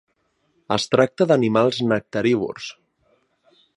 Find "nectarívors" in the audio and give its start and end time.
1.91-2.71